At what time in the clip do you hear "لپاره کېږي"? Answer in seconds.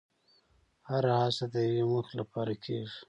2.21-2.95